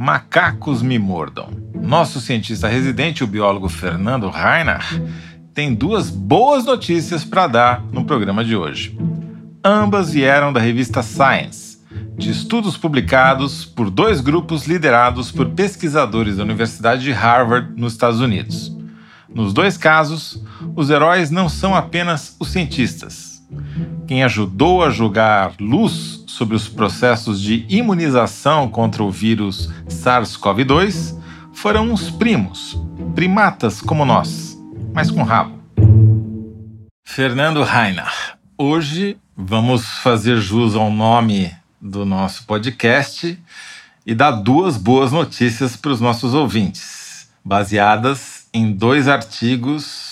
Macacos 0.00 0.80
me 0.80 0.96
mordam. 0.96 1.48
Nosso 1.74 2.20
cientista 2.20 2.68
residente, 2.68 3.24
o 3.24 3.26
biólogo 3.26 3.68
Fernando 3.68 4.30
Reinach, 4.30 5.02
tem 5.52 5.74
duas 5.74 6.08
boas 6.08 6.64
notícias 6.64 7.24
para 7.24 7.48
dar 7.48 7.84
no 7.90 8.04
programa 8.04 8.44
de 8.44 8.54
hoje. 8.54 8.96
Ambas 9.64 10.12
vieram 10.12 10.52
da 10.52 10.60
revista 10.60 11.02
Science, 11.02 11.80
de 12.16 12.30
estudos 12.30 12.76
publicados 12.76 13.64
por 13.64 13.90
dois 13.90 14.20
grupos 14.20 14.68
liderados 14.68 15.32
por 15.32 15.48
pesquisadores 15.48 16.36
da 16.36 16.44
Universidade 16.44 17.02
de 17.02 17.10
Harvard, 17.10 17.72
nos 17.76 17.94
Estados 17.94 18.20
Unidos. 18.20 18.72
Nos 19.28 19.52
dois 19.52 19.76
casos, 19.76 20.40
os 20.76 20.90
heróis 20.90 21.28
não 21.28 21.48
são 21.48 21.74
apenas 21.74 22.36
os 22.38 22.50
cientistas. 22.50 23.42
Quem 24.06 24.22
ajudou 24.22 24.84
a 24.84 24.90
jogar 24.90 25.54
luz 25.58 26.17
sobre 26.38 26.54
os 26.54 26.68
processos 26.68 27.42
de 27.42 27.66
imunização 27.68 28.68
contra 28.68 29.02
o 29.02 29.10
vírus 29.10 29.68
SARS-CoV-2 29.88 31.18
foram 31.52 31.90
uns 31.90 32.10
primos, 32.10 32.80
primatas 33.12 33.80
como 33.80 34.04
nós, 34.04 34.56
mas 34.94 35.10
com 35.10 35.24
rabo. 35.24 35.58
Fernando 37.04 37.64
Reinach. 37.64 38.34
Hoje 38.56 39.16
vamos 39.36 39.84
fazer 39.98 40.36
jus 40.36 40.76
ao 40.76 40.92
nome 40.92 41.52
do 41.80 42.04
nosso 42.04 42.44
podcast 42.46 43.36
e 44.06 44.14
dar 44.14 44.30
duas 44.30 44.76
boas 44.76 45.10
notícias 45.10 45.74
para 45.74 45.90
os 45.90 46.00
nossos 46.00 46.34
ouvintes, 46.34 47.28
baseadas 47.44 48.46
em 48.54 48.72
dois 48.72 49.08
artigos 49.08 50.07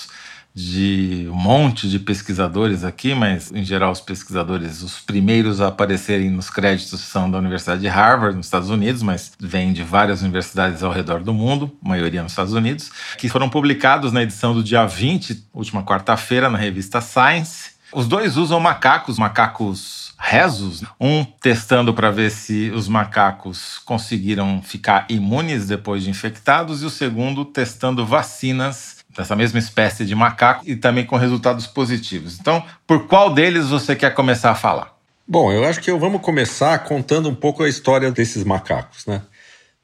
de 0.57 1.27
um 1.29 1.35
monte 1.35 1.87
de 1.87 1.99
pesquisadores 1.99 2.83
aqui, 2.83 3.13
mas 3.13 3.51
em 3.51 3.63
geral 3.63 3.91
os 3.91 4.01
pesquisadores, 4.01 4.81
os 4.81 4.99
primeiros 4.99 5.61
a 5.61 5.67
aparecerem 5.67 6.31
nos 6.31 6.49
créditos 6.49 6.99
são 7.01 7.29
da 7.29 7.37
Universidade 7.37 7.81
de 7.81 7.87
Harvard, 7.87 8.35
nos 8.35 8.47
Estados 8.47 8.71
Unidos, 8.71 9.03
mas 9.03 9.33
vêm 9.39 9.71
de 9.71 9.83
várias 9.83 10.23
universidades 10.23 10.81
ao 10.81 10.91
redor 10.91 11.21
do 11.21 11.31
mundo, 11.31 11.71
maioria 11.79 12.23
nos 12.23 12.31
Estados 12.31 12.53
Unidos, 12.53 12.89
que 13.19 13.29
foram 13.29 13.47
publicados 13.47 14.11
na 14.11 14.23
edição 14.23 14.51
do 14.51 14.63
dia 14.63 14.83
20, 14.87 15.45
última 15.53 15.83
quarta-feira, 15.83 16.49
na 16.49 16.57
revista 16.57 17.01
Science. 17.01 17.77
Os 17.93 18.07
dois 18.07 18.35
usam 18.35 18.59
macacos, 18.59 19.19
macacos 19.19 20.15
rezos, 20.17 20.83
um 20.99 21.23
testando 21.23 21.93
para 21.93 22.09
ver 22.09 22.31
se 22.31 22.71
os 22.71 22.87
macacos 22.87 23.77
conseguiram 23.85 24.59
ficar 24.63 25.05
imunes 25.07 25.67
depois 25.67 26.03
de 26.03 26.09
infectados, 26.09 26.81
e 26.81 26.85
o 26.87 26.89
segundo 26.89 27.45
testando 27.45 28.03
vacinas 28.03 28.96
dessa 29.17 29.35
mesma 29.35 29.57
espécie 29.57 30.05
de 30.05 30.13
macaco 30.13 30.63
e 30.65 30.75
também 30.75 31.03
com 31.03 31.15
resultados 31.17 31.65
positivos. 31.65 32.39
Então, 32.39 32.63
por 32.85 33.07
qual 33.07 33.33
deles 33.33 33.69
você 33.69 33.95
quer 33.95 34.13
começar 34.13 34.51
a 34.51 34.55
falar? 34.55 34.95
Bom, 35.27 35.51
eu 35.51 35.65
acho 35.65 35.81
que 35.81 35.91
vamos 35.91 36.21
começar 36.21 36.77
contando 36.85 37.27
um 37.27 37.35
pouco 37.35 37.63
a 37.63 37.67
história 37.67 38.11
desses 38.11 38.43
macacos, 38.43 39.05
né? 39.07 39.23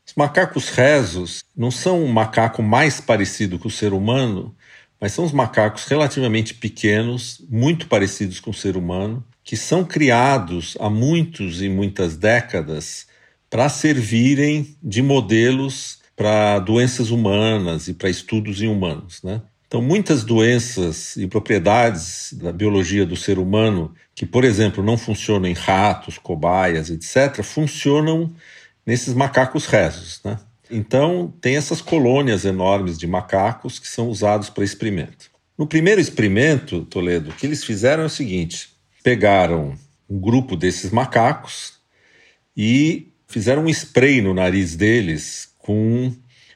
Os 0.05 0.13
macacos 0.15 0.69
rezos 0.69 1.43
não 1.55 1.71
são 1.71 2.03
um 2.03 2.11
macaco 2.11 2.61
mais 2.61 3.01
parecido 3.01 3.57
com 3.57 3.67
o 3.67 3.71
ser 3.71 3.93
humano, 3.93 4.55
mas 5.01 5.13
são 5.13 5.25
os 5.25 5.31
macacos 5.31 5.85
relativamente 5.85 6.53
pequenos, 6.53 7.41
muito 7.49 7.87
parecidos 7.87 8.39
com 8.39 8.51
o 8.51 8.53
ser 8.53 8.77
humano, 8.77 9.25
que 9.43 9.57
são 9.57 9.83
criados 9.83 10.77
há 10.79 10.89
muitos 10.89 11.61
e 11.61 11.67
muitas 11.67 12.15
décadas 12.15 13.07
para 13.49 13.67
servirem 13.67 14.77
de 14.81 15.01
modelos 15.01 16.02
para 16.15 16.59
doenças 16.59 17.09
humanas 17.09 17.87
e 17.87 17.93
para 17.93 18.09
estudos 18.09 18.61
em 18.61 18.67
humanos. 18.67 19.21
Né? 19.23 19.41
Então, 19.67 19.81
muitas 19.81 20.23
doenças 20.23 21.15
e 21.17 21.25
propriedades 21.25 22.33
da 22.33 22.51
biologia 22.51 23.05
do 23.05 23.15
ser 23.15 23.39
humano, 23.39 23.93
que, 24.13 24.25
por 24.25 24.43
exemplo, 24.43 24.83
não 24.83 24.97
funcionam 24.97 25.49
em 25.49 25.53
ratos, 25.53 26.17
cobaias, 26.17 26.89
etc., 26.89 27.43
funcionam 27.43 28.31
nesses 28.85 29.13
macacos 29.13 29.65
rezos. 29.65 30.21
Né? 30.23 30.37
Então, 30.69 31.33
tem 31.41 31.55
essas 31.55 31.81
colônias 31.81 32.45
enormes 32.45 32.97
de 32.97 33.07
macacos 33.07 33.79
que 33.79 33.87
são 33.87 34.09
usados 34.09 34.49
para 34.49 34.63
experimento. 34.63 35.31
No 35.57 35.67
primeiro 35.67 36.01
experimento, 36.01 36.81
Toledo, 36.85 37.29
o 37.29 37.33
que 37.33 37.45
eles 37.45 37.63
fizeram 37.63 38.03
é 38.03 38.07
o 38.07 38.09
seguinte: 38.09 38.69
pegaram 39.03 39.75
um 40.09 40.19
grupo 40.19 40.55
desses 40.55 40.91
macacos 40.91 41.79
e 42.55 43.11
fizeram 43.27 43.65
um 43.65 43.69
spray 43.69 44.21
no 44.21 44.33
nariz 44.33 44.75
deles 44.75 45.52
com 45.63 46.13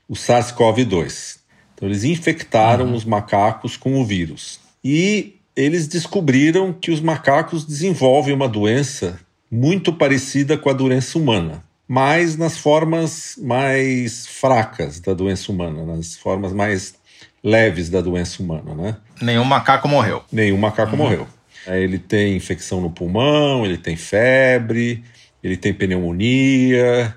o 0.07 0.13
SARS-CoV-2. 0.13 1.37
Então, 1.73 1.87
eles 1.87 2.03
infectaram 2.03 2.85
uhum. 2.85 2.93
os 2.93 3.05
macacos 3.05 3.75
com 3.75 3.99
o 3.99 4.05
vírus. 4.05 4.59
E 4.83 5.35
eles 5.55 5.87
descobriram 5.87 6.71
que 6.71 6.91
os 6.91 7.01
macacos 7.01 7.65
desenvolvem 7.65 8.33
uma 8.33 8.47
doença 8.47 9.19
muito 9.49 9.91
parecida 9.91 10.57
com 10.57 10.69
a 10.69 10.73
doença 10.73 11.17
humana, 11.17 11.63
mas 11.87 12.35
nas 12.37 12.57
formas 12.57 13.35
mais 13.41 14.27
fracas 14.27 14.99
da 14.99 15.13
doença 15.13 15.51
humana, 15.51 15.85
nas 15.85 16.15
formas 16.15 16.53
mais 16.53 16.95
leves 17.43 17.89
da 17.89 18.01
doença 18.01 18.41
humana, 18.43 18.75
né? 18.75 18.97
Nenhum 19.21 19.45
macaco 19.45 19.87
morreu. 19.87 20.23
Nenhum 20.31 20.57
macaco 20.57 20.91
uhum. 20.91 20.97
morreu. 20.97 21.27
Ele 21.65 21.97
tem 21.97 22.35
infecção 22.35 22.79
no 22.81 22.89
pulmão, 22.89 23.65
ele 23.65 23.77
tem 23.77 23.95
febre, 23.95 25.03
ele 25.43 25.57
tem 25.57 25.73
pneumonia. 25.73 27.15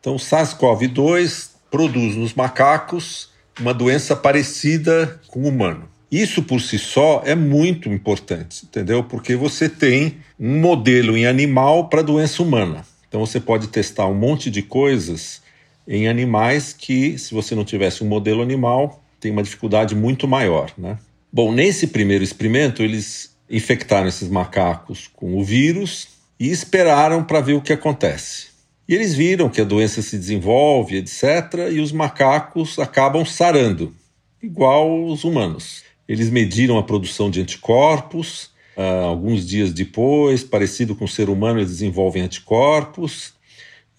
Então, 0.00 0.14
o 0.14 0.18
SARS-CoV-2 0.18 1.50
produz 1.70 2.16
nos 2.16 2.34
macacos 2.34 3.30
uma 3.60 3.74
doença 3.74 4.14
parecida 4.14 5.20
com 5.28 5.40
o 5.40 5.48
humano. 5.48 5.88
Isso 6.10 6.42
por 6.42 6.60
si 6.60 6.78
só 6.78 7.22
é 7.24 7.34
muito 7.34 7.88
importante, 7.88 8.64
entendeu? 8.64 9.04
Porque 9.04 9.36
você 9.36 9.68
tem 9.68 10.18
um 10.40 10.58
modelo 10.58 11.16
em 11.16 11.26
animal 11.26 11.88
para 11.88 12.00
doença 12.00 12.42
humana. 12.42 12.86
Então 13.08 13.20
você 13.20 13.38
pode 13.38 13.68
testar 13.68 14.06
um 14.06 14.14
monte 14.14 14.50
de 14.50 14.62
coisas 14.62 15.42
em 15.86 16.08
animais 16.08 16.72
que, 16.72 17.18
se 17.18 17.34
você 17.34 17.54
não 17.54 17.64
tivesse 17.64 18.02
um 18.02 18.06
modelo 18.06 18.42
animal, 18.42 19.02
tem 19.20 19.30
uma 19.30 19.42
dificuldade 19.42 19.94
muito 19.94 20.26
maior, 20.26 20.70
né? 20.78 20.98
Bom, 21.30 21.52
nesse 21.52 21.88
primeiro 21.88 22.24
experimento, 22.24 22.82
eles 22.82 23.36
infectaram 23.50 24.08
esses 24.08 24.28
macacos 24.28 25.10
com 25.14 25.36
o 25.36 25.44
vírus 25.44 26.08
e 26.40 26.50
esperaram 26.50 27.22
para 27.22 27.40
ver 27.40 27.54
o 27.54 27.60
que 27.60 27.72
acontece. 27.72 28.47
E 28.88 28.94
eles 28.94 29.14
viram 29.14 29.48
que 29.48 29.60
a 29.60 29.64
doença 29.64 30.00
se 30.00 30.16
desenvolve, 30.16 30.96
etc., 30.96 31.70
e 31.70 31.80
os 31.80 31.92
macacos 31.92 32.78
acabam 32.78 33.24
sarando, 33.24 33.94
igual 34.42 35.04
os 35.04 35.24
humanos. 35.24 35.82
Eles 36.08 36.30
mediram 36.30 36.78
a 36.78 36.82
produção 36.82 37.30
de 37.30 37.40
anticorpos. 37.40 38.50
Uh, 38.76 39.04
alguns 39.04 39.46
dias 39.46 39.72
depois, 39.72 40.42
parecido 40.42 40.96
com 40.96 41.04
o 41.04 41.08
ser 41.08 41.28
humano, 41.28 41.58
eles 41.58 41.70
desenvolvem 41.70 42.22
anticorpos. 42.22 43.34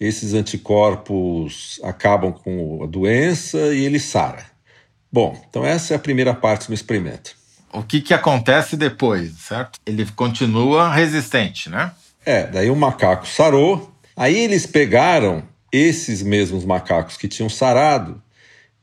Esses 0.00 0.34
anticorpos 0.34 1.78
acabam 1.84 2.32
com 2.32 2.82
a 2.82 2.86
doença 2.86 3.72
e 3.74 3.84
ele 3.84 4.00
sara. 4.00 4.44
Bom, 5.12 5.40
então 5.48 5.64
essa 5.64 5.94
é 5.94 5.96
a 5.96 6.00
primeira 6.00 6.34
parte 6.34 6.66
do 6.66 6.74
experimento 6.74 7.38
o 7.72 7.82
que, 7.82 8.00
que 8.00 8.12
acontece 8.12 8.76
depois, 8.76 9.32
certo? 9.38 9.78
Ele 9.86 10.04
continua 10.16 10.92
resistente, 10.92 11.68
né? 11.70 11.92
É, 12.24 12.46
daí 12.46 12.70
o 12.70 12.76
macaco 12.76 13.26
sarou. 13.26 13.89
Aí 14.20 14.38
eles 14.38 14.66
pegaram 14.66 15.42
esses 15.72 16.22
mesmos 16.22 16.62
macacos 16.62 17.16
que 17.16 17.26
tinham 17.26 17.48
sarado 17.48 18.22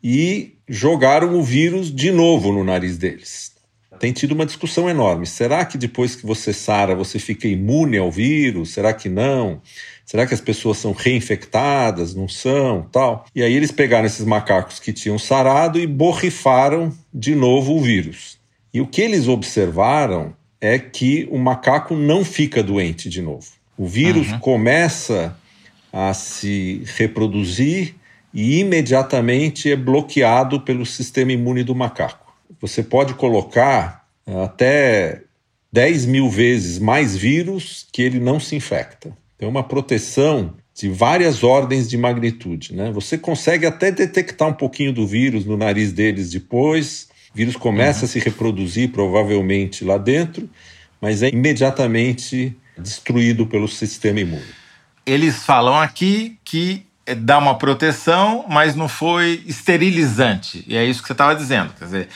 e 0.04 0.56
jogaram 0.68 1.38
o 1.38 1.44
vírus 1.44 1.94
de 1.94 2.10
novo 2.10 2.52
no 2.52 2.64
nariz 2.64 2.98
deles. 2.98 3.52
Tem 4.00 4.12
tido 4.12 4.32
uma 4.32 4.48
discussão 4.48 4.90
enorme. 4.90 5.28
Será 5.28 5.64
que 5.64 5.78
depois 5.78 6.16
que 6.16 6.26
você 6.26 6.52
sara 6.52 6.96
você 6.96 7.20
fica 7.20 7.48
imune 7.48 8.00
ao 8.00 8.12
vírus? 8.12 8.72
Será 8.72 8.92
que 8.94 9.10
não? 9.10 9.62
Será 10.04 10.26
que 10.26 10.34
as 10.34 10.42
pessoas 10.42 10.80
são 10.80 10.92
reinfectadas? 10.92 12.16
Não 12.16 12.28
são? 12.28 12.90
Tal. 12.92 13.24
E 13.36 13.44
aí 13.44 13.54
eles 13.54 13.72
pegaram 13.72 14.08
esses 14.08 14.26
macacos 14.26 14.80
que 14.80 14.92
tinham 14.92 15.20
sarado 15.20 15.80
e 15.80 15.86
borrifaram 15.86 16.92
de 17.14 17.36
novo 17.36 17.76
o 17.76 17.80
vírus. 17.80 18.40
E 18.74 18.82
o 18.82 18.88
que 18.88 19.04
eles 19.04 19.28
observaram 19.28 20.36
é 20.60 20.80
que 20.80 21.28
o 21.30 21.38
macaco 21.38 21.96
não 21.96 22.26
fica 22.26 22.64
doente 22.64 23.08
de 23.08 23.22
novo. 23.22 23.57
O 23.78 23.86
vírus 23.86 24.32
uhum. 24.32 24.40
começa 24.40 25.38
a 25.94 26.14
se 26.14 26.84
reproduzir 26.98 27.96
e 28.34 28.60
imediatamente 28.60 29.72
é 29.72 29.76
bloqueado 29.76 30.62
pelo 30.62 30.86
sistema 30.86 31.32
imune 31.32 31.64
do 31.64 31.76
macaco. 31.76 32.34
Você 32.60 32.84
pode 32.84 33.14
colocar 33.14 34.06
eh, 34.26 34.44
até 34.44 35.22
10 35.72 36.06
mil 36.06 36.30
vezes 36.30 36.80
mais 36.80 37.16
vírus 37.16 37.88
que 37.92 38.02
ele 38.02 38.20
não 38.20 38.40
se 38.40 38.56
infecta. 38.56 39.16
Tem 39.38 39.48
uma 39.48 39.64
proteção 39.64 40.54
de 40.74 40.90
várias 40.90 41.44
ordens 41.44 41.88
de 41.90 41.98
magnitude. 41.98 42.76
Né? 42.76 42.92
Você 42.92 43.18
consegue 43.18 43.66
até 43.66 43.92
detectar 43.92 44.48
um 44.48 44.54
pouquinho 44.54 44.94
do 44.94 45.08
vírus 45.08 45.46
no 45.46 45.58
nariz 45.58 45.92
deles 45.92 46.30
depois, 46.32 47.08
o 47.34 47.38
vírus 47.38 47.56
começa 47.56 48.02
uhum. 48.02 48.06
a 48.06 48.08
se 48.08 48.20
reproduzir 48.20 48.92
provavelmente 48.92 49.84
lá 49.84 49.98
dentro, 49.98 50.50
mas 51.02 51.24
é 51.24 51.30
imediatamente 51.30 52.56
destruído 52.78 53.46
pelo 53.48 53.68
sistema 53.68 54.20
imune. 54.20 54.44
Eles 55.06 55.44
falam 55.44 55.80
aqui 55.80 56.38
que 56.44 56.86
dá 57.16 57.38
uma 57.38 57.58
proteção, 57.58 58.46
mas 58.50 58.76
não 58.76 58.90
foi 58.90 59.42
esterilizante. 59.46 60.64
E 60.68 60.76
é 60.76 60.86
isso 60.86 61.02
que 61.02 61.08
você 61.08 61.14
estava 61.14 61.36
dizendo. 61.36 61.74
Quer 61.78 61.86
dizer, 61.86 62.10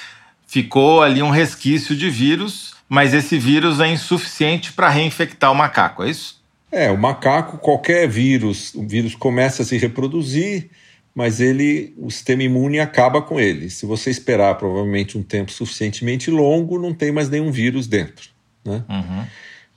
ficou 0.45 1.01
ali 1.01 1.23
um 1.23 1.29
resquício 1.29 1.95
de 1.95 2.09
vírus, 2.09 2.73
mas 2.89 3.13
esse 3.13 3.37
vírus 3.37 3.79
é 3.79 3.87
insuficiente 3.87 4.73
para 4.73 4.89
reinfectar 4.89 5.51
o 5.51 5.55
macaco, 5.55 6.03
é 6.03 6.09
isso? 6.09 6.41
É, 6.71 6.91
o 6.91 6.97
macaco, 6.97 7.57
qualquer 7.57 8.07
vírus, 8.07 8.73
o 8.75 8.85
vírus 8.87 9.15
começa 9.15 9.61
a 9.61 9.65
se 9.65 9.77
reproduzir, 9.77 10.69
mas 11.13 11.41
ele, 11.41 11.93
o 11.97 12.09
sistema 12.09 12.43
imune 12.43 12.79
acaba 12.79 13.21
com 13.21 13.39
ele. 13.39 13.69
Se 13.69 13.85
você 13.85 14.09
esperar 14.09 14.55
provavelmente 14.55 15.17
um 15.17 15.23
tempo 15.23 15.51
suficientemente 15.51 16.31
longo, 16.31 16.79
não 16.79 16.93
tem 16.93 17.11
mais 17.11 17.29
nenhum 17.29 17.51
vírus 17.51 17.87
dentro. 17.87 18.29
Né? 18.63 18.83
Uhum. 18.89 19.25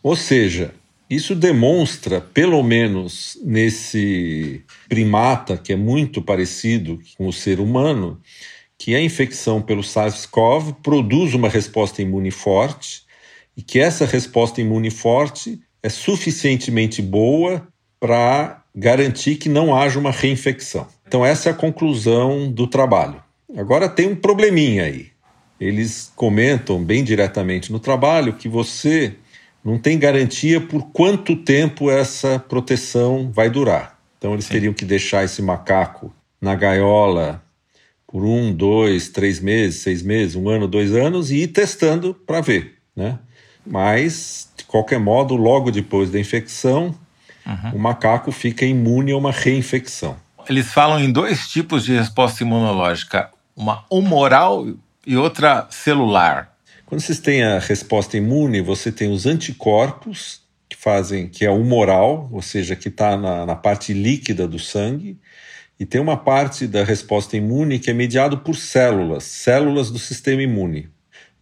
Ou 0.04 0.14
seja, 0.14 0.74
isso 1.08 1.34
demonstra, 1.34 2.20
pelo 2.20 2.62
menos 2.62 3.38
nesse 3.42 4.62
primata, 4.86 5.56
que 5.56 5.72
é 5.72 5.76
muito 5.76 6.20
parecido 6.20 7.00
com 7.16 7.26
o 7.26 7.32
ser 7.32 7.58
humano, 7.58 8.20
que 8.76 8.94
a 8.94 9.00
infecção 9.00 9.62
pelo 9.62 9.82
SARS-CoV 9.82 10.74
produz 10.82 11.32
uma 11.32 11.48
resposta 11.48 12.02
imune 12.02 12.30
forte 12.30 13.02
e 13.56 13.62
que 13.62 13.80
essa 13.80 14.04
resposta 14.04 14.60
imune 14.60 14.90
forte 14.90 15.58
é 15.82 15.88
suficientemente 15.88 17.00
boa 17.00 17.66
para 17.98 18.62
garantir 18.76 19.36
que 19.36 19.48
não 19.48 19.74
haja 19.74 19.98
uma 19.98 20.10
reinfecção. 20.10 20.86
Então, 21.08 21.24
essa 21.24 21.48
é 21.48 21.52
a 21.52 21.56
conclusão 21.56 22.52
do 22.52 22.66
trabalho. 22.66 23.22
Agora, 23.56 23.88
tem 23.88 24.06
um 24.06 24.16
probleminha 24.16 24.84
aí. 24.84 25.06
Eles 25.58 26.12
comentam 26.14 26.84
bem 26.84 27.02
diretamente 27.02 27.72
no 27.72 27.78
trabalho 27.80 28.34
que 28.34 28.50
você 28.50 29.16
não 29.64 29.78
tem 29.78 29.98
garantia 29.98 30.60
por 30.60 30.90
quanto 30.90 31.34
tempo 31.34 31.90
essa 31.90 32.38
proteção 32.38 33.30
vai 33.32 33.48
durar. 33.48 33.98
Então, 34.18 34.34
eles 34.34 34.44
Sim. 34.44 34.52
teriam 34.52 34.74
que 34.74 34.84
deixar 34.84 35.24
esse 35.24 35.40
macaco 35.40 36.12
na 36.40 36.54
gaiola 36.54 37.42
por 38.06 38.22
um, 38.24 38.52
dois, 38.52 39.08
três 39.08 39.40
meses, 39.40 39.80
seis 39.80 40.02
meses, 40.02 40.36
um 40.36 40.48
ano, 40.48 40.68
dois 40.68 40.94
anos 40.94 41.30
e 41.30 41.42
ir 41.42 41.48
testando 41.48 42.14
para 42.14 42.40
ver, 42.40 42.74
né? 42.94 43.18
Mas, 43.66 44.50
de 44.56 44.64
qualquer 44.64 45.00
modo, 45.00 45.34
logo 45.34 45.70
depois 45.70 46.10
da 46.10 46.20
infecção, 46.20 46.94
uhum. 47.46 47.70
o 47.74 47.78
macaco 47.78 48.30
fica 48.30 48.64
imune 48.64 49.10
a 49.12 49.16
uma 49.16 49.32
reinfecção. 49.32 50.16
Eles 50.48 50.70
falam 50.70 51.00
em 51.00 51.10
dois 51.10 51.48
tipos 51.48 51.84
de 51.84 51.96
resposta 51.96 52.44
imunológica, 52.44 53.30
uma 53.56 53.84
humoral 53.90 54.66
e 55.06 55.16
outra 55.16 55.66
celular. 55.70 56.53
Quando 56.94 57.02
vocês 57.02 57.18
têm 57.18 57.42
a 57.42 57.58
resposta 57.58 58.16
imune, 58.16 58.60
você 58.60 58.92
tem 58.92 59.10
os 59.10 59.26
anticorpos, 59.26 60.42
que 60.68 60.76
fazem, 60.76 61.26
que 61.26 61.44
é 61.44 61.50
humoral, 61.50 62.28
ou 62.30 62.40
seja, 62.40 62.76
que 62.76 62.86
está 62.86 63.16
na, 63.16 63.44
na 63.44 63.56
parte 63.56 63.92
líquida 63.92 64.46
do 64.46 64.60
sangue, 64.60 65.18
e 65.76 65.84
tem 65.84 66.00
uma 66.00 66.16
parte 66.16 66.68
da 66.68 66.84
resposta 66.84 67.36
imune 67.36 67.80
que 67.80 67.90
é 67.90 67.92
mediado 67.92 68.38
por 68.38 68.54
células, 68.54 69.24
células 69.24 69.90
do 69.90 69.98
sistema 69.98 70.40
imune. 70.40 70.88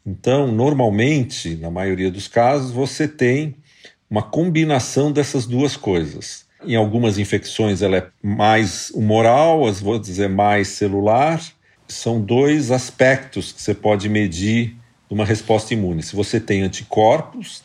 Então, 0.06 0.50
normalmente, 0.50 1.54
na 1.56 1.70
maioria 1.70 2.10
dos 2.10 2.28
casos, 2.28 2.70
você 2.70 3.06
tem 3.06 3.54
uma 4.08 4.22
combinação 4.22 5.12
dessas 5.12 5.44
duas 5.44 5.76
coisas. 5.76 6.46
Em 6.64 6.76
algumas 6.76 7.18
infecções 7.18 7.82
ela 7.82 7.98
é 7.98 8.06
mais 8.22 8.90
humoral, 8.94 9.66
as 9.66 9.82
vou 9.82 9.98
dizer 9.98 10.30
mais 10.30 10.68
celular. 10.68 11.42
São 11.86 12.22
dois 12.22 12.70
aspectos 12.70 13.52
que 13.52 13.60
você 13.60 13.74
pode 13.74 14.08
medir 14.08 14.80
uma 15.12 15.24
resposta 15.24 15.74
imune. 15.74 16.02
Se 16.02 16.14
você 16.14 16.40
tem 16.40 16.62
anticorpos 16.62 17.62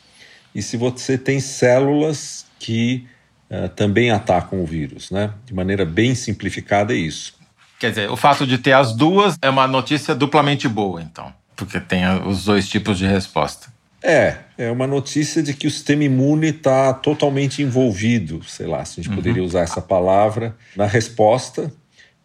e 0.54 0.62
se 0.62 0.78
você 0.78 1.18
tem 1.18 1.40
células 1.40 2.46
que 2.60 3.06
uh, 3.50 3.70
também 3.70 4.12
atacam 4.12 4.62
o 4.62 4.66
vírus, 4.66 5.12
né? 5.12 5.34
De 5.46 5.54
maneira 5.54 5.86
bem 5.86 6.16
simplificada 6.16 6.94
é 6.94 6.98
isso. 6.98 7.36
Quer 7.80 7.90
dizer, 7.90 8.10
o 8.10 8.16
fato 8.16 8.46
de 8.48 8.58
ter 8.58 8.74
as 8.74 8.96
duas 8.96 9.38
é 9.42 9.50
uma 9.50 9.68
notícia 9.68 10.16
duplamente 10.16 10.68
boa, 10.68 11.02
então 11.02 11.34
porque 11.58 11.80
tem 11.80 12.08
os 12.26 12.46
dois 12.46 12.70
tipos 12.70 12.98
de 12.98 13.06
resposta. 13.06 13.68
É, 14.02 14.38
é 14.58 14.72
uma 14.72 14.86
notícia 14.86 15.42
de 15.42 15.54
que 15.56 15.66
o 15.66 15.72
sistema 15.72 16.04
imune 16.04 16.50
está 16.50 16.94
totalmente 16.94 17.64
envolvido, 17.64 18.42
sei 18.44 18.68
lá, 18.68 18.86
se 18.86 19.00
a 19.00 19.04
gente 19.04 19.10
uhum. 19.10 19.16
poderia 19.16 19.44
usar 19.44 19.62
essa 19.62 19.82
palavra, 19.82 20.56
na 20.76 20.86
resposta. 20.86 21.74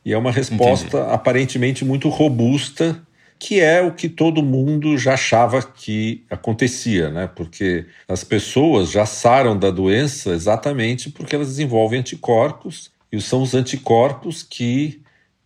E 0.04 0.12
é 0.12 0.18
uma 0.18 0.30
resposta 0.30 0.98
Entendi. 0.98 1.14
aparentemente 1.14 1.84
muito 1.84 2.08
robusta, 2.10 3.00
que 3.42 3.58
é 3.58 3.82
o 3.82 3.90
que 3.90 4.08
todo 4.08 4.40
mundo 4.40 4.96
já 4.96 5.14
achava 5.14 5.60
que 5.60 6.22
acontecia, 6.30 7.10
né? 7.10 7.28
Porque 7.34 7.86
as 8.08 8.22
pessoas 8.22 8.92
já 8.92 9.04
saram 9.04 9.58
da 9.58 9.68
doença 9.68 10.30
exatamente 10.30 11.10
porque 11.10 11.34
elas 11.34 11.48
desenvolvem 11.48 11.98
anticorpos, 11.98 12.92
e 13.10 13.20
são 13.20 13.42
os 13.42 13.52
anticorpos 13.52 14.44
que 14.44 15.02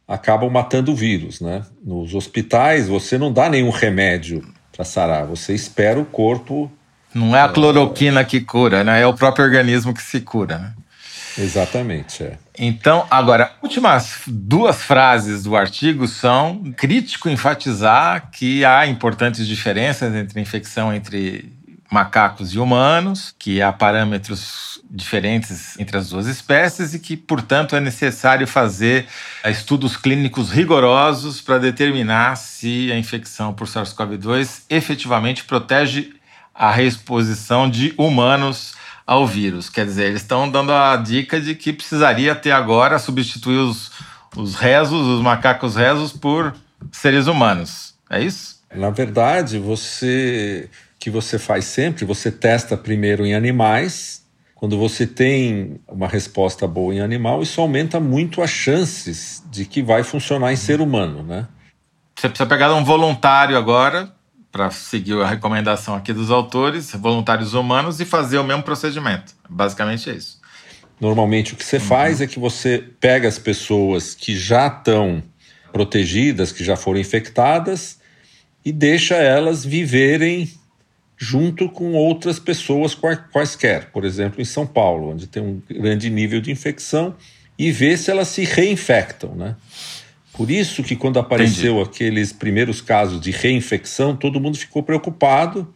acabam 0.07 0.51
matando 0.51 0.93
o 0.93 0.95
vírus, 0.95 1.41
né? 1.41 1.65
Nos 1.83 2.15
hospitais 2.15 2.87
você 2.87 3.17
não 3.17 3.33
dá 3.33 3.49
nenhum 3.49 3.71
remédio 3.71 4.47
para 4.77 4.85
sarar, 4.85 5.25
você 5.25 5.55
espera 5.55 5.99
o 5.99 6.05
corpo. 6.05 6.71
Não 7.15 7.35
é 7.35 7.41
a 7.41 7.49
cloroquina 7.49 8.23
que 8.27 8.43
cura, 8.43 8.85
né? 8.85 9.01
É 9.01 9.07
o 9.07 9.15
próprio 9.15 9.47
organismo 9.47 9.95
que 9.95 10.03
se 10.03 10.21
cura, 10.21 10.59
né? 10.59 10.75
Exatamente, 11.39 12.23
é. 12.23 12.39
Então, 12.59 13.07
agora, 13.11 13.53
últimas 13.63 14.21
duas 14.27 14.83
frases 14.83 15.43
do 15.43 15.55
artigo 15.55 16.09
são 16.09 16.73
crítico 16.77 17.29
enfatizar 17.29 18.31
que 18.31 18.65
há 18.65 18.87
importantes 18.87 19.47
diferenças 19.47 20.15
entre 20.15 20.39
a 20.39 20.43
infecção 20.43 20.93
entre 20.93 21.53
macacos 21.91 22.53
e 22.53 22.59
humanos, 22.59 23.35
que 23.39 23.63
há 23.63 23.73
parâmetros 23.73 24.81
diferentes 24.91 25.79
entre 25.79 25.97
as 25.97 26.09
duas 26.09 26.27
espécies 26.27 26.95
e 26.95 26.99
que, 26.99 27.17
portanto, 27.17 27.77
é 27.77 27.81
necessário 27.81 28.47
fazer 28.47 29.07
estudos 29.45 29.97
clínicos 29.97 30.51
rigorosos 30.51 31.41
para 31.41 31.59
determinar 31.59 32.37
se 32.37 32.91
a 32.93 32.99
infecção 32.99 33.53
por 33.53 33.67
SARS-CoV-2 33.67 34.63
efetivamente 34.69 35.45
protege 35.45 36.13
a 36.55 36.71
reexposição 36.71 37.69
de 37.69 37.95
humanos 37.99 38.75
ao 39.07 39.27
vírus. 39.27 39.71
Quer 39.71 39.87
dizer, 39.87 40.07
eles 40.07 40.23
estão 40.23 40.51
dando 40.51 40.73
a 40.73 40.97
dica 40.97 41.41
de 41.41 41.55
que 41.55 41.73
precisaria 41.73 42.35
ter 42.35 42.51
agora 42.51 42.99
substituir 42.99 43.59
os, 43.59 43.93
os 44.37 44.55
rezos, 44.57 45.07
os 45.07 45.23
macacos 45.23 45.77
rezos, 45.77 46.13
por 46.13 46.55
seres 46.91 47.27
humanos. 47.27 47.95
É 48.11 48.21
isso? 48.21 48.57
Na 48.75 48.91
verdade, 48.91 49.59
você 49.59 50.69
que 50.99 51.11
você 51.11 51.39
faz 51.39 51.67
sempre, 51.67 52.05
você 52.05 52.33
testa 52.33 52.77
primeiro 52.77 53.25
em 53.25 53.33
animais. 53.33 54.25
Quando 54.57 54.77
você 54.77 55.07
tem 55.07 55.79
uma 55.87 56.09
resposta 56.09 56.67
boa 56.67 56.93
em 56.93 57.01
animal, 57.01 57.43
isso 57.43 57.61
aumenta 57.61 58.01
muito 58.01 58.43
as 58.43 58.51
chances 58.51 59.45
de 59.51 59.67
que 59.67 59.83
vai 59.83 60.03
funcionar 60.03 60.53
em 60.53 60.57
ser 60.57 60.81
humano, 60.81 61.23
né? 61.23 61.47
Você 62.19 62.29
precisa 62.29 62.49
pegar 62.49 62.75
um 62.75 62.83
voluntário 62.83 63.57
agora, 63.57 64.11
para 64.57 64.71
seguir 64.71 65.21
a 65.21 65.27
recomendação 65.27 65.95
aqui 65.95 66.15
dos 66.15 66.31
autores, 66.31 66.93
voluntários 66.93 67.53
humanos, 67.53 68.01
e 68.01 68.07
fazer 68.07 68.39
o 68.39 68.45
mesmo 68.45 68.63
procedimento. 68.63 69.35
Basicamente 69.47 70.09
é 70.09 70.15
isso. 70.15 70.41
Normalmente 70.99 71.53
o 71.53 71.57
que 71.57 71.63
você 71.65 71.77
uhum. 71.77 71.83
faz 71.83 72.23
é 72.23 72.27
que 72.27 72.39
você 72.39 72.83
pega 72.99 73.29
as 73.29 73.39
pessoas 73.39 74.15
que 74.15 74.35
já 74.35 74.69
estão 74.69 75.23
protegidas, 75.75 76.53
que 76.53 76.65
já 76.65 76.75
foram 76.75 76.99
infectadas, 76.99 77.99
e 78.65 78.73
deixa 78.73 79.17
elas 79.17 79.63
viverem 79.63 80.51
junto 81.19 81.69
com 81.69 81.93
outras 81.93 82.39
pessoas 82.39 82.97
quaisquer, 83.31 83.91
por 83.91 84.07
exemplo, 84.07 84.41
em 84.41 84.45
São 84.47 84.67
Paulo, 84.67 85.11
onde 85.11 85.27
tem 85.27 85.43
um 85.43 85.63
grande 85.69 86.09
nível 86.09 86.41
de 86.41 86.51
infecção, 86.51 87.15
e 87.59 87.71
ver 87.71 87.99
se 87.99 88.11
elas 88.11 88.29
se 88.29 88.45
reinfectam, 88.45 89.35
né? 89.35 89.55
Por 90.37 90.51
isso 90.51 90.83
que 90.83 90.95
quando 90.95 91.19
apareceu 91.19 91.77
Entendi. 91.81 91.91
aqueles 91.91 92.33
primeiros 92.33 92.83
casos 92.83 93.21
de 93.21 93.31
reinfecção, 93.31 94.15
todo 94.15 94.39
mundo 94.39 94.59
ficou 94.59 94.83
preocupado, 94.83 95.73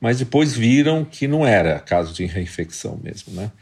mas 0.00 0.18
depois 0.18 0.56
viram 0.56 1.04
que 1.04 1.28
não 1.28 1.46
era 1.46 1.78
caso 1.78 2.12
de 2.12 2.26
reinfecção 2.26 2.98
mesmo, 3.02 3.32
né? 3.32 3.52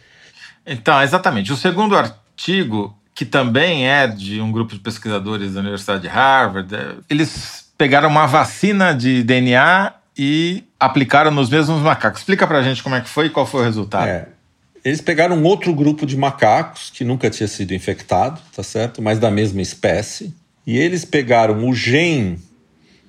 Então, 0.66 1.02
exatamente. 1.02 1.52
O 1.52 1.56
segundo 1.56 1.94
artigo, 1.94 2.96
que 3.14 3.26
também 3.26 3.86
é 3.86 4.06
de 4.06 4.40
um 4.40 4.50
grupo 4.50 4.72
de 4.72 4.80
pesquisadores 4.80 5.52
da 5.52 5.60
Universidade 5.60 6.02
de 6.02 6.08
Harvard, 6.08 6.74
é, 6.74 6.94
eles 7.10 7.70
pegaram 7.76 8.08
uma 8.08 8.26
vacina 8.26 8.94
de 8.94 9.22
DNA 9.22 9.92
e 10.16 10.64
aplicaram 10.78 11.30
nos 11.30 11.50
mesmos 11.50 11.82
macacos. 11.82 12.20
Explica 12.20 12.46
pra 12.46 12.62
gente 12.62 12.82
como 12.82 12.94
é 12.94 13.00
que 13.02 13.08
foi 13.08 13.26
e 13.26 13.30
qual 13.30 13.44
foi 13.44 13.60
o 13.60 13.64
resultado. 13.64 14.08
É. 14.08 14.28
Eles 14.84 15.00
pegaram 15.00 15.36
um 15.36 15.44
outro 15.44 15.74
grupo 15.74 16.06
de 16.06 16.16
macacos 16.16 16.90
que 16.90 17.04
nunca 17.04 17.28
tinha 17.28 17.46
sido 17.46 17.74
infectado, 17.74 18.40
tá 18.54 18.62
certo? 18.62 19.02
Mas 19.02 19.18
da 19.18 19.30
mesma 19.30 19.60
espécie. 19.60 20.34
E 20.66 20.78
eles 20.78 21.04
pegaram 21.04 21.68
o 21.68 21.74
gene 21.74 22.38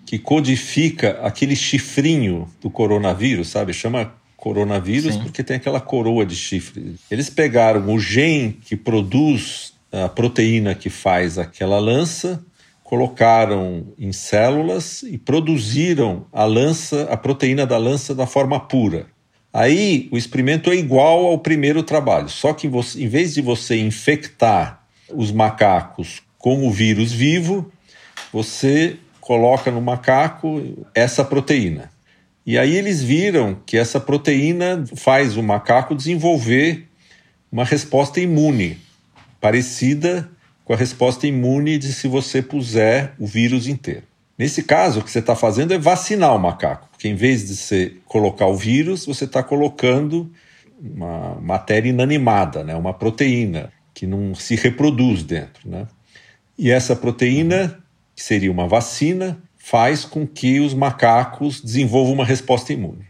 que 0.06 0.20
codifica 0.20 1.20
aquele 1.22 1.56
chifrinho 1.56 2.48
do 2.62 2.70
coronavírus, 2.70 3.50
sabe? 3.50 3.74
Chama 3.74 4.14
coronavírus 4.36 5.14
Sim. 5.14 5.22
porque 5.22 5.44
tem 5.44 5.58
aquela 5.58 5.80
coroa 5.80 6.26
de 6.26 6.36
chifre. 6.36 6.96
Eles 7.10 7.30
pegaram 7.30 7.94
o 7.94 8.00
gene 8.00 8.60
que 8.66 8.76
produz 8.76 9.74
a 9.92 10.10
proteína 10.10 10.74
que 10.74 10.90
faz 10.90 11.38
aquela 11.38 11.80
lança, 11.80 12.44
colocaram 12.84 13.94
em 13.98 14.12
células 14.12 15.04
e 15.04 15.18
produziram 15.18 16.26
a 16.34 16.44
lança, 16.44 17.04
a 17.04 17.16
proteína 17.16 17.66
da 17.66 17.78
lança 17.78 18.16
da 18.16 18.26
forma 18.26 18.60
pura. 18.60 19.06
Aí 19.54 20.08
o 20.12 20.18
experimento 20.18 20.72
é 20.72 20.76
igual 20.76 21.26
ao 21.26 21.38
primeiro 21.38 21.84
trabalho, 21.84 22.30
só 22.30 22.54
que 22.54 22.68
você, 22.68 23.04
em 23.04 23.08
vez 23.08 23.34
de 23.34 23.42
você 23.42 23.78
infectar 23.78 24.82
os 25.10 25.32
macacos 25.32 26.22
com 26.38 26.66
o 26.66 26.72
vírus 26.72 27.12
vivo, 27.12 27.72
você 28.32 28.96
coloca 29.20 29.70
no 29.70 29.82
macaco 29.82 30.88
essa 30.96 31.24
proteína. 31.24 31.92
E 32.46 32.58
aí 32.58 32.76
eles 32.76 33.04
viram 33.04 33.58
que 33.66 33.78
essa 33.78 34.00
proteína 34.00 34.84
faz 34.96 35.38
o 35.38 35.44
macaco 35.44 35.96
desenvolver 35.96 36.88
uma 37.52 37.66
resposta 37.66 38.20
imune, 38.20 38.78
parecida 39.40 40.30
com 40.64 40.74
a 40.74 40.78
resposta 40.78 41.28
imune 41.28 41.78
de 41.78 41.92
se 41.92 42.08
você 42.08 42.42
puser 42.42 43.14
o 43.20 43.28
vírus 43.28 43.68
inteiro. 43.68 44.04
Nesse 44.42 44.64
caso, 44.64 45.00
o 45.02 45.04
que 45.04 45.12
você 45.12 45.20
está 45.20 45.36
fazendo 45.36 45.72
é 45.72 45.78
vacinar 45.78 46.36
o 46.36 46.40
macaco, 46.40 46.90
porque 46.90 47.08
em 47.08 47.14
vez 47.14 47.46
de 47.46 47.56
você 47.56 47.98
colocar 48.08 48.48
o 48.48 48.56
vírus, 48.56 49.06
você 49.06 49.26
está 49.26 49.44
colocando 49.44 50.32
uma 50.82 51.36
matéria 51.40 51.90
inanimada, 51.90 52.64
né? 52.64 52.74
uma 52.76 52.92
proteína 52.92 53.72
que 53.94 54.08
não 54.08 54.34
se 54.34 54.56
reproduz 54.56 55.22
dentro. 55.22 55.70
Né? 55.70 55.86
E 56.58 56.72
essa 56.72 56.96
proteína, 56.96 57.84
que 58.16 58.24
seria 58.24 58.52
uma 58.52 58.68
vacina, 58.68 59.40
faz 59.60 60.06
com 60.06 60.26
que 60.26 60.60
os 60.60 60.74
macacos 60.74 61.62
desenvolvam 61.62 62.16
uma 62.16 62.26
resposta 62.26 62.74
imune. 62.74 63.06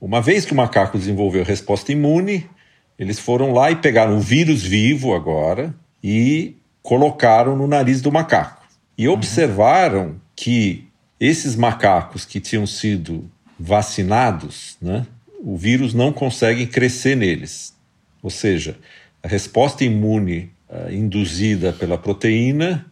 Uma 0.00 0.20
vez 0.20 0.44
que 0.44 0.52
o 0.52 0.56
macaco 0.56 0.98
desenvolveu 0.98 1.42
a 1.42 1.46
resposta 1.46 1.92
imune, 1.92 2.50
eles 2.98 3.20
foram 3.20 3.52
lá 3.52 3.70
e 3.70 3.76
pegaram 3.76 4.16
o 4.16 4.20
vírus 4.20 4.64
vivo 4.64 5.14
agora 5.14 5.72
e 6.02 6.56
colocaram 6.82 7.56
no 7.56 7.68
nariz 7.68 8.02
do 8.02 8.10
macaco. 8.10 8.60
E 8.98 9.06
uhum. 9.06 9.14
observaram 9.14 10.20
que 10.40 10.84
esses 11.18 11.56
macacos 11.56 12.24
que 12.24 12.38
tinham 12.38 12.64
sido 12.64 13.28
vacinados, 13.58 14.76
né, 14.80 15.04
o 15.40 15.56
vírus 15.56 15.92
não 15.92 16.12
consegue 16.12 16.64
crescer 16.64 17.16
neles. 17.16 17.74
Ou 18.22 18.30
seja, 18.30 18.76
a 19.20 19.26
resposta 19.26 19.84
imune 19.84 20.52
uh, 20.68 20.92
induzida 20.92 21.72
pela 21.72 21.98
proteína 21.98 22.86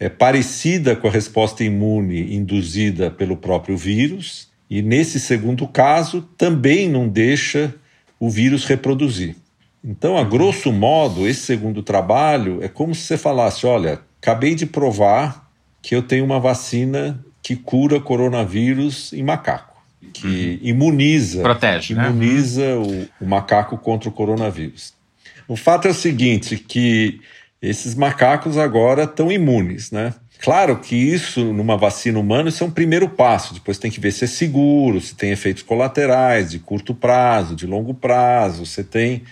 é 0.00 0.08
parecida 0.08 0.96
com 0.96 1.06
a 1.06 1.10
resposta 1.10 1.62
imune 1.62 2.34
induzida 2.34 3.12
pelo 3.12 3.36
próprio 3.36 3.76
vírus, 3.76 4.50
e 4.68 4.82
nesse 4.82 5.20
segundo 5.20 5.68
caso 5.68 6.22
também 6.36 6.88
não 6.88 7.08
deixa 7.08 7.72
o 8.18 8.28
vírus 8.28 8.64
reproduzir. 8.64 9.36
Então, 9.84 10.18
a 10.18 10.24
grosso 10.24 10.72
modo, 10.72 11.28
esse 11.28 11.42
segundo 11.42 11.80
trabalho 11.80 12.60
é 12.60 12.66
como 12.66 12.92
se 12.92 13.02
você 13.02 13.16
falasse: 13.16 13.66
olha, 13.66 14.00
acabei 14.20 14.56
de 14.56 14.66
provar 14.66 15.41
que 15.82 15.94
eu 15.94 16.02
tenho 16.02 16.24
uma 16.24 16.40
vacina 16.40 17.22
que 17.42 17.56
cura 17.56 18.00
coronavírus 18.00 19.12
em 19.12 19.22
macaco, 19.22 19.76
que 20.12 20.60
uhum. 20.62 20.68
imuniza, 20.68 21.42
Protege, 21.42 21.94
né? 21.94 22.08
imuniza 22.08 22.78
o, 22.78 23.08
o 23.24 23.28
macaco 23.28 23.76
contra 23.76 24.08
o 24.08 24.12
coronavírus. 24.12 24.94
O 25.48 25.56
fato 25.56 25.88
é 25.88 25.90
o 25.90 25.94
seguinte, 25.94 26.56
que 26.56 27.20
esses 27.60 27.94
macacos 27.94 28.56
agora 28.56 29.02
estão 29.02 29.30
imunes, 29.30 29.90
né? 29.90 30.14
Claro 30.40 30.76
que 30.78 30.96
isso, 30.96 31.52
numa 31.52 31.76
vacina 31.76 32.18
humana, 32.18 32.48
isso 32.48 32.64
é 32.64 32.66
um 32.66 32.70
primeiro 32.70 33.08
passo. 33.08 33.54
Depois 33.54 33.78
tem 33.78 33.92
que 33.92 34.00
ver 34.00 34.10
se 34.10 34.24
é 34.24 34.26
seguro, 34.26 35.00
se 35.00 35.14
tem 35.14 35.30
efeitos 35.30 35.62
colaterais 35.62 36.50
de 36.50 36.58
curto 36.58 36.92
prazo, 36.92 37.54
de 37.54 37.64
longo 37.64 37.94
prazo. 37.94 38.66
Você 38.66 38.82
tem 38.82 39.22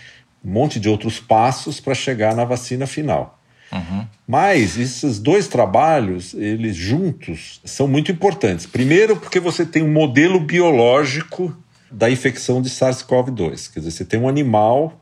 um 0.44 0.52
monte 0.52 0.78
de 0.78 0.88
outros 0.88 1.18
passos 1.18 1.80
para 1.80 1.94
chegar 1.94 2.36
na 2.36 2.44
vacina 2.44 2.86
final. 2.86 3.39
Uhum. 3.72 4.06
Mas 4.26 4.76
esses 4.76 5.18
dois 5.18 5.46
trabalhos, 5.46 6.34
eles 6.34 6.74
juntos, 6.76 7.60
são 7.64 7.86
muito 7.86 8.10
importantes. 8.10 8.66
Primeiro, 8.66 9.16
porque 9.16 9.38
você 9.38 9.64
tem 9.64 9.82
um 9.82 9.92
modelo 9.92 10.40
biológico 10.40 11.56
da 11.90 12.10
infecção 12.10 12.60
de 12.60 12.68
SARS-CoV-2. 12.68 13.72
Quer 13.72 13.80
dizer, 13.80 13.90
você 13.90 14.04
tem 14.04 14.20
um 14.20 14.28
animal 14.28 15.00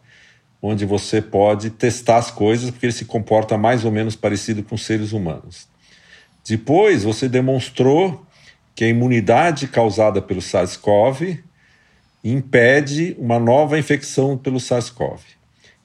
onde 0.60 0.84
você 0.84 1.22
pode 1.22 1.70
testar 1.70 2.16
as 2.16 2.30
coisas, 2.30 2.70
porque 2.70 2.86
ele 2.86 2.92
se 2.92 3.04
comporta 3.04 3.56
mais 3.56 3.84
ou 3.84 3.92
menos 3.92 4.16
parecido 4.16 4.62
com 4.62 4.76
seres 4.76 5.12
humanos. 5.12 5.68
Depois, 6.46 7.04
você 7.04 7.28
demonstrou 7.28 8.26
que 8.74 8.84
a 8.84 8.88
imunidade 8.88 9.68
causada 9.68 10.20
pelo 10.20 10.40
SARS-CoV 10.40 11.42
impede 12.24 13.14
uma 13.18 13.38
nova 13.38 13.78
infecção 13.78 14.36
pelo 14.36 14.58
SARS-CoV. 14.58 15.20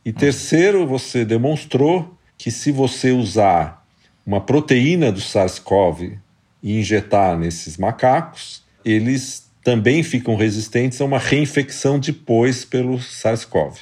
E 0.05 0.11
terceiro, 0.11 0.85
você 0.87 1.23
demonstrou 1.23 2.17
que 2.43 2.51
se 2.51 2.71
você 2.71 3.12
usar 3.12 3.85
uma 4.25 4.41
proteína 4.41 5.12
do 5.12 5.21
SARS-CoV 5.21 6.17
e 6.62 6.79
injetar 6.79 7.38
nesses 7.38 7.77
macacos, 7.77 8.62
eles 8.83 9.50
também 9.63 10.03
ficam 10.03 10.35
resistentes 10.35 11.00
a 11.00 11.05
uma 11.05 11.19
reinfecção 11.19 11.97
depois 11.97 12.65
pelo 12.65 13.00
SARS-CoV 13.00 13.77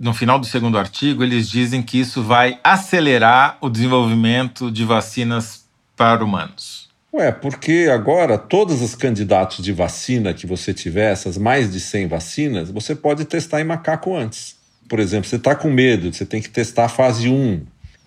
no 0.00 0.12
final 0.12 0.38
do 0.38 0.46
segundo 0.46 0.76
artigo, 0.76 1.22
eles 1.22 1.48
dizem 1.48 1.80
que 1.80 1.98
isso 1.98 2.22
vai 2.22 2.58
acelerar 2.64 3.58
o 3.60 3.68
desenvolvimento 3.68 4.70
de 4.70 4.84
vacinas 4.84 5.64
para 5.96 6.24
humanos. 6.24 6.88
Ué, 7.12 7.30
porque 7.30 7.88
agora 7.92 8.36
todos 8.36 8.82
os 8.82 8.96
candidatos 8.96 9.64
de 9.64 9.72
vacina 9.72 10.34
que 10.34 10.46
você 10.46 10.74
tiver, 10.74 11.12
essas 11.12 11.38
mais 11.38 11.72
de 11.72 11.78
100 11.78 12.08
vacinas, 12.08 12.70
você 12.70 12.94
pode 12.94 13.24
testar 13.24 13.60
em 13.60 13.64
macaco 13.64 14.16
antes. 14.16 14.56
Por 14.88 14.98
exemplo, 14.98 15.28
você 15.28 15.36
está 15.36 15.54
com 15.54 15.70
medo, 15.70 16.12
você 16.12 16.26
tem 16.26 16.42
que 16.42 16.50
testar 16.50 16.86
a 16.86 16.88
fase 16.88 17.28
1. 17.28 17.62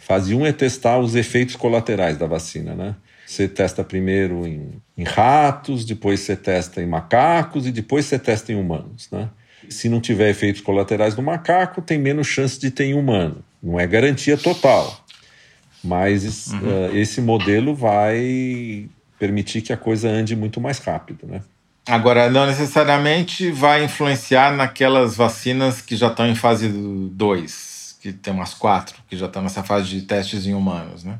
Fase 0.08 0.34
1 0.34 0.46
é 0.46 0.54
testar 0.54 1.00
os 1.00 1.16
efeitos 1.16 1.58
colaterais 1.58 2.16
da 2.16 2.26
vacina, 2.26 2.74
né? 2.74 2.96
Você 3.26 3.46
testa 3.46 3.84
primeiro 3.84 4.48
em, 4.48 4.82
em 4.98 5.04
ratos, 5.04 5.84
depois 5.84 6.22
você 6.22 6.34
testa 6.34 6.82
em 6.82 6.86
macacos 6.86 7.68
e 7.68 7.74
depois 7.74 8.06
você 8.06 8.18
testa 8.18 8.54
em 8.54 8.56
humanos, 8.56 9.10
né? 9.12 9.30
Se 9.68 9.90
não 9.90 10.00
tiver 10.00 10.30
efeitos 10.30 10.62
colaterais 10.62 11.14
no 11.18 11.22
macaco, 11.22 11.82
tem 11.82 12.00
menos 12.00 12.26
chance 12.26 12.58
de 12.58 12.72
ter 12.72 12.86
em 12.86 12.94
humano. 12.94 13.44
Não 13.62 13.78
é 13.78 13.86
garantia 13.86 14.38
total. 14.38 14.98
Mas 15.84 16.54
uhum. 16.54 16.60
uh, 16.60 16.96
esse 16.96 17.20
modelo 17.20 17.76
vai 17.76 18.88
permitir 19.20 19.62
que 19.62 19.74
a 19.74 19.78
coisa 19.78 20.08
ande 20.08 20.38
muito 20.38 20.62
mais 20.62 20.80
rápido, 20.80 21.28
né? 21.28 21.42
Agora, 21.86 22.30
não 22.30 22.46
necessariamente 22.46 23.52
vai 23.52 23.84
influenciar 23.84 24.56
naquelas 24.56 25.18
vacinas 25.18 25.82
que 25.82 25.98
já 25.98 26.08
estão 26.08 26.26
em 26.26 26.36
fase 26.36 26.70
2, 26.70 27.67
que 28.14 28.20
tem 28.20 28.34
umas 28.34 28.54
quatro, 28.54 28.96
que 29.10 29.18
já 29.18 29.26
estão 29.26 29.42
nessa 29.42 29.64
fase 29.64 29.90
de 29.90 30.02
testes 30.02 30.46
em 30.46 30.54
humanos, 30.54 31.04
né? 31.04 31.20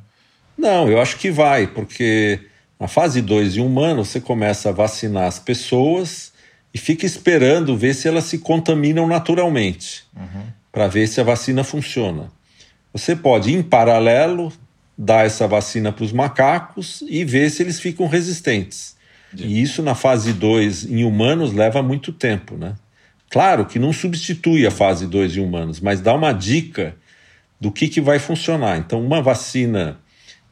Não, 0.58 0.90
eu 0.90 1.00
acho 1.02 1.18
que 1.18 1.30
vai, 1.30 1.68
porque 1.68 2.40
na 2.80 2.88
fase 2.88 3.22
2 3.22 3.58
em 3.58 3.62
humanos 3.62 4.10
você 4.10 4.20
começa 4.20 4.70
a 4.70 4.72
vacinar 4.72 5.26
as 5.26 5.40
pessoas 5.40 6.32
e 6.74 6.78
fica 6.78 7.06
esperando 7.06 7.78
ver 7.78 7.94
se 7.94 8.08
elas 8.08 8.26
se 8.26 8.40
contaminam 8.40 9.08
naturalmente, 9.08 10.06
uhum. 10.16 10.44
para 10.72 10.88
ver 10.88 11.08
se 11.08 11.20
a 11.22 11.24
vacina 11.24 11.64
funciona. 11.64 12.32
Você 12.94 13.16
pode, 13.16 13.54
em 13.54 13.62
paralelo, 13.62 14.52
dar 14.98 15.26
essa 15.26 15.48
vacina 15.48 15.92
para 15.92 16.04
os 16.04 16.12
macacos 16.12 17.04
e 17.08 17.24
ver 17.24 17.50
se 17.52 17.62
eles 17.62 17.80
ficam 17.80 18.08
resistentes. 18.08 18.96
E 19.36 19.62
isso 19.62 19.84
na 19.84 19.94
fase 19.94 20.34
2 20.34 20.86
em 20.86 21.04
humanos 21.04 21.54
leva 21.54 21.84
muito 21.84 22.12
tempo, 22.12 22.56
né? 22.56 22.76
Claro 23.30 23.66
que 23.66 23.78
não 23.78 23.92
substitui 23.92 24.66
a 24.66 24.72
fase 24.72 25.06
2 25.06 25.38
em 25.38 25.42
humanos, 25.42 25.80
mas 25.80 26.00
dá 26.00 26.14
uma 26.14 26.32
dica 26.32 26.96
do 27.60 27.72
que, 27.72 27.88
que 27.88 28.00
vai 28.00 28.20
funcionar. 28.20 28.78
Então, 28.78 29.04
uma 29.04 29.22
vacina 29.22 29.98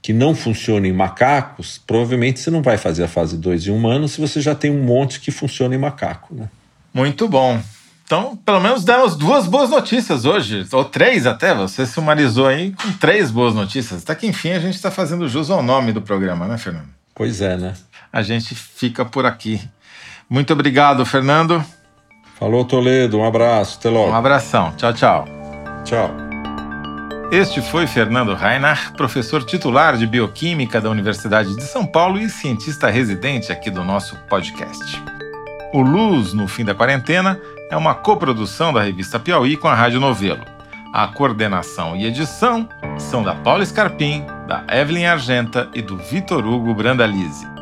que 0.01 0.13
não 0.13 0.35
funciona 0.35 0.87
em 0.87 0.93
macacos, 0.93 1.81
provavelmente 1.85 2.39
você 2.39 2.51
não 2.51 2.61
vai 2.61 2.77
fazer 2.77 3.03
a 3.03 3.07
fase 3.07 3.37
2 3.37 3.67
em 3.67 3.71
humanos 3.71 4.11
se 4.11 4.21
você 4.21 4.39
já 4.39 4.53
tem 4.53 4.69
um 4.69 4.83
monte 4.83 5.19
que 5.19 5.31
funciona 5.31 5.73
em 5.73 5.79
macaco. 5.79 6.35
Né? 6.35 6.49
Muito 6.93 7.27
bom. 7.27 7.61
Então, 8.05 8.37
pelo 8.37 8.59
menos 8.59 8.83
demos 8.83 9.15
duas 9.15 9.47
boas 9.47 9.71
notícias 9.71 10.25
hoje, 10.25 10.67
ou 10.71 10.85
três 10.85 11.25
até. 11.25 11.55
Você 11.55 11.87
sumarizou 11.87 12.45
aí 12.45 12.71
com 12.71 12.91
três 12.93 13.31
boas 13.31 13.55
notícias. 13.55 14.03
Até 14.03 14.13
que 14.13 14.27
enfim 14.27 14.51
a 14.51 14.59
gente 14.59 14.75
está 14.75 14.91
fazendo 14.91 15.27
jus 15.27 15.49
ao 15.49 15.63
nome 15.63 15.91
do 15.91 16.01
programa, 16.03 16.47
né, 16.47 16.55
Fernando? 16.57 16.89
Pois 17.15 17.41
é, 17.41 17.57
né? 17.57 17.73
A 18.13 18.21
gente 18.21 18.53
fica 18.53 19.03
por 19.03 19.25
aqui. 19.25 19.59
Muito 20.29 20.53
obrigado, 20.53 21.03
Fernando. 21.03 21.65
Falou, 22.37 22.65
Toledo. 22.65 23.19
Um 23.19 23.25
abraço. 23.25 23.77
Até 23.79 23.89
logo. 23.89 24.11
Um 24.11 24.15
abração. 24.15 24.73
Tchau, 24.75 24.93
tchau. 24.93 25.25
Tchau. 25.83 26.09
Este 27.31 27.61
foi 27.61 27.87
Fernando 27.87 28.35
Reinach, 28.35 28.91
professor 28.91 29.43
titular 29.43 29.97
de 29.97 30.05
Bioquímica 30.05 30.79
da 30.79 30.89
Universidade 30.89 31.55
de 31.55 31.63
São 31.63 31.85
Paulo 31.85 32.19
e 32.19 32.29
cientista 32.29 32.89
residente 32.89 33.51
aqui 33.51 33.71
do 33.71 33.83
nosso 33.83 34.15
podcast. 34.29 35.03
O 35.73 35.81
Luz 35.81 36.33
no 36.33 36.47
Fim 36.47 36.63
da 36.63 36.75
Quarentena 36.75 37.39
é 37.71 37.75
uma 37.75 37.95
coprodução 37.95 38.71
da 38.71 38.81
revista 38.83 39.19
Piauí 39.19 39.57
com 39.57 39.67
a 39.67 39.73
Rádio 39.73 39.99
Novelo. 39.99 40.45
A 40.93 41.07
coordenação 41.07 41.95
e 41.95 42.05
edição 42.05 42.69
são 42.97 43.23
da 43.23 43.33
Paula 43.35 43.65
Scarpim, 43.65 44.23
da 44.47 44.63
Evelyn 44.69 45.07
Argenta 45.07 45.67
e 45.73 45.81
do 45.81 45.97
Vitor 45.97 46.45
Hugo 46.45 46.73
Brandalize. 46.73 47.54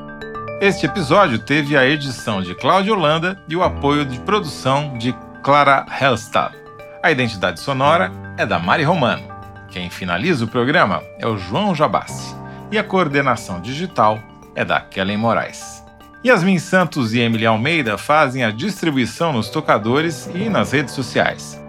Este 0.61 0.85
episódio 0.85 1.39
teve 1.39 1.75
a 1.75 1.85
edição 1.85 2.41
de 2.41 2.55
Cláudio 2.55 2.93
Holanda 2.93 3.37
e 3.49 3.55
o 3.55 3.63
apoio 3.63 4.05
de 4.05 4.19
produção 4.19 4.97
de 4.97 5.13
Clara 5.41 5.85
Hellstad. 5.99 6.53
A 7.01 7.11
identidade 7.11 7.59
sonora 7.59 8.11
é 8.37 8.45
da 8.45 8.59
Mari 8.59 8.83
Romano. 8.83 9.23
Quem 9.69 9.89
finaliza 9.89 10.45
o 10.45 10.47
programa 10.47 11.03
é 11.19 11.27
o 11.27 11.37
João 11.37 11.75
Jabassi. 11.75 12.35
E 12.71 12.77
a 12.77 12.83
coordenação 12.83 13.59
digital 13.59 14.19
é 14.55 14.63
da 14.63 14.79
Kellen 14.79 15.17
Moraes. 15.17 15.83
Yasmin 16.25 16.59
Santos 16.59 17.13
e 17.13 17.19
Emily 17.19 17.45
Almeida 17.45 17.97
fazem 17.97 18.45
a 18.45 18.51
distribuição 18.51 19.33
nos 19.33 19.49
tocadores 19.49 20.29
e 20.33 20.47
nas 20.49 20.71
redes 20.71 20.93
sociais. 20.93 21.61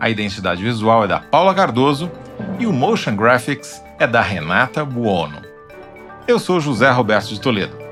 A 0.00 0.08
identidade 0.08 0.62
visual 0.62 1.04
é 1.04 1.08
da 1.08 1.20
Paula 1.20 1.54
Cardoso 1.54 2.10
e 2.58 2.66
o 2.66 2.72
Motion 2.72 3.14
Graphics 3.14 3.82
é 3.98 4.06
da 4.06 4.22
Renata 4.22 4.84
Buono. 4.84 5.42
Eu 6.26 6.38
sou 6.38 6.60
José 6.60 6.88
Roberto 6.90 7.28
de 7.28 7.40
Toledo. 7.40 7.87